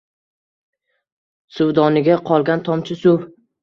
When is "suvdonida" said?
1.59-2.19